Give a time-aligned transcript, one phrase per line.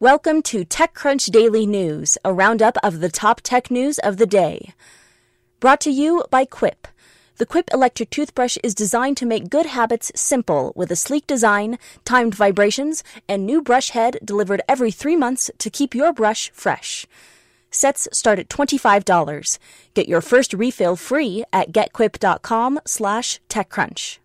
[0.00, 4.74] Welcome to TechCrunch Daily News, a roundup of the top tech news of the day.
[5.60, 6.88] Brought to you by Quip.
[7.36, 11.78] The Quip electric toothbrush is designed to make good habits simple with a sleek design,
[12.04, 17.06] timed vibrations, and new brush head delivered every three months to keep your brush fresh.
[17.70, 19.58] Sets start at $25.
[19.94, 24.18] Get your first refill free at getquip.com slash techcrunch.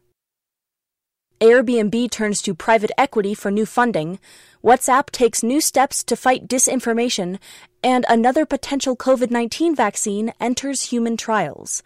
[1.41, 4.19] Airbnb turns to private equity for new funding.
[4.61, 7.39] WhatsApp takes new steps to fight disinformation,
[7.81, 11.81] and another potential COVID 19 vaccine enters human trials.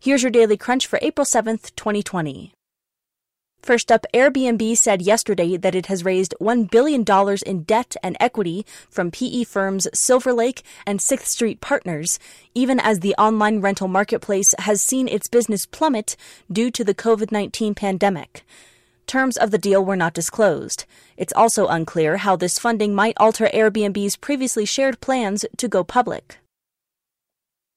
[0.00, 2.54] Here's your daily crunch for April 7th, 2020.
[3.60, 7.04] First up, Airbnb said yesterday that it has raised $1 billion
[7.44, 12.18] in debt and equity from PE firms Silver Lake and Sixth Street Partners,
[12.54, 16.16] even as the online rental marketplace has seen its business plummet
[16.50, 18.46] due to the COVID 19 pandemic.
[19.10, 20.84] Terms of the deal were not disclosed.
[21.16, 26.38] It's also unclear how this funding might alter Airbnb's previously shared plans to go public.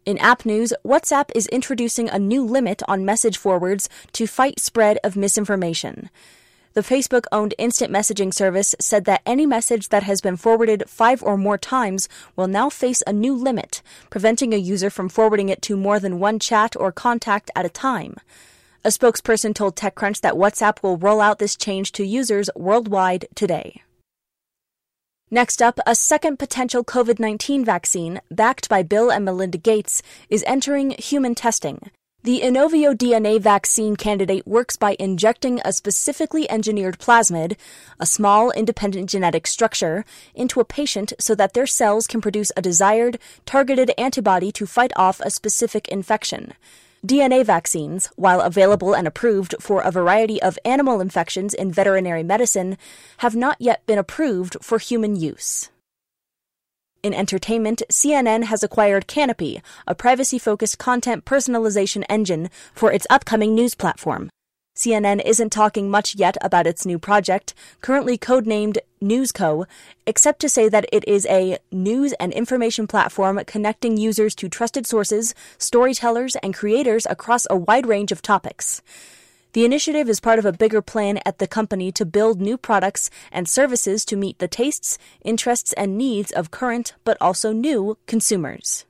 [0.05, 4.99] In app news, WhatsApp is introducing a new limit on message forwards to fight spread
[5.03, 6.11] of misinformation.
[6.73, 11.23] The Facebook owned instant messaging service said that any message that has been forwarded five
[11.23, 15.63] or more times will now face a new limit, preventing a user from forwarding it
[15.63, 18.17] to more than one chat or contact at a time.
[18.85, 23.81] A spokesperson told TechCrunch that WhatsApp will roll out this change to users worldwide today.
[25.31, 30.43] Next up, a second potential COVID 19 vaccine, backed by Bill and Melinda Gates, is
[30.45, 31.91] entering human testing.
[32.23, 37.55] The Inovio DNA vaccine candidate works by injecting a specifically engineered plasmid,
[38.01, 40.03] a small independent genetic structure,
[40.35, 44.91] into a patient so that their cells can produce a desired, targeted antibody to fight
[44.97, 46.53] off a specific infection.
[47.05, 52.77] DNA vaccines, while available and approved for a variety of animal infections in veterinary medicine,
[53.17, 55.69] have not yet been approved for human use.
[57.03, 63.53] In entertainment, CNN has acquired Canopy, a privacy focused content personalization engine for its upcoming
[63.53, 64.29] news platform.
[64.75, 69.67] CNN isn't talking much yet about its new project, currently codenamed NewsCo,
[70.07, 74.87] except to say that it is a news and information platform connecting users to trusted
[74.87, 78.81] sources, storytellers, and creators across a wide range of topics.
[79.51, 83.11] The initiative is part of a bigger plan at the company to build new products
[83.31, 88.85] and services to meet the tastes, interests, and needs of current but also new consumers.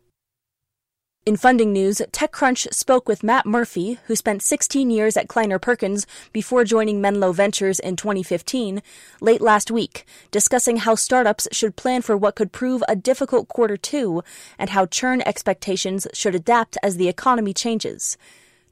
[1.25, 6.05] In funding news, TechCrunch spoke with Matt Murphy, who spent 16 years at Kleiner Perkins
[6.33, 8.81] before joining Menlo Ventures in 2015,
[9.21, 13.77] late last week, discussing how startups should plan for what could prove a difficult quarter
[13.77, 14.21] two
[14.59, 18.17] and how churn expectations should adapt as the economy changes.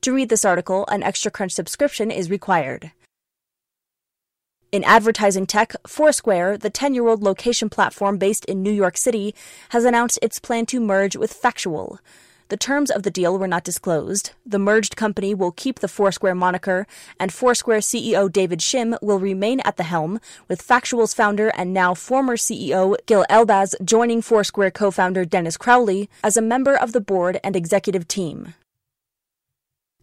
[0.01, 2.91] To read this article, an Extra Crunch subscription is required.
[4.73, 9.34] In advertising tech, Foursquare, the 10 year old location platform based in New York City,
[9.70, 11.97] has announced its plan to merge with Factual.
[12.52, 14.32] The terms of the deal were not disclosed.
[14.46, 16.86] The merged company will keep the Foursquare moniker,
[17.18, 20.20] and Foursquare CEO David Shim will remain at the helm,
[20.50, 26.09] with Factual's founder and now former CEO Gil Elbaz joining Foursquare co founder Dennis Crowley
[26.26, 28.53] as a member of the board and executive team.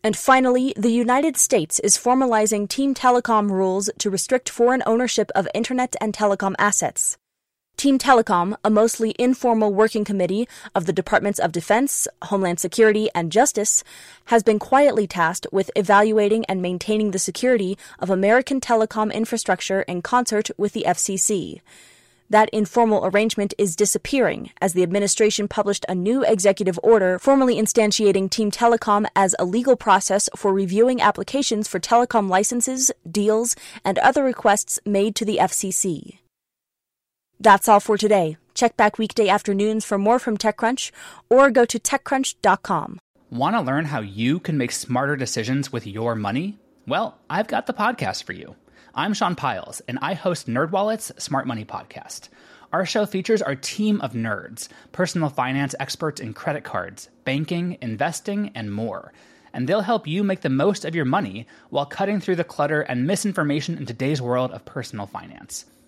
[0.02, 5.48] And finally, the United States is formalizing team telecom rules to restrict foreign ownership of
[5.52, 7.18] internet and telecom assets.
[7.78, 13.30] Team Telecom, a mostly informal working committee of the Departments of Defense, Homeland Security, and
[13.30, 13.84] Justice,
[14.24, 20.02] has been quietly tasked with evaluating and maintaining the security of American telecom infrastructure in
[20.02, 21.60] concert with the FCC.
[22.28, 28.28] That informal arrangement is disappearing as the administration published a new executive order formally instantiating
[28.28, 33.54] Team Telecom as a legal process for reviewing applications for telecom licenses, deals,
[33.84, 36.18] and other requests made to the FCC.
[37.40, 38.36] That's all for today.
[38.54, 40.90] Check back weekday afternoons for more from TechCrunch
[41.30, 42.98] or go to TechCrunch.com.
[43.30, 46.58] Want to learn how you can make smarter decisions with your money?
[46.86, 48.56] Well, I've got the podcast for you.
[48.94, 52.30] I'm Sean Pyles, and I host NerdWallet's Smart Money Podcast.
[52.72, 58.50] Our show features our team of nerds, personal finance experts in credit cards, banking, investing,
[58.54, 59.12] and more.
[59.52, 62.80] And they'll help you make the most of your money while cutting through the clutter
[62.80, 65.66] and misinformation in today's world of personal finance.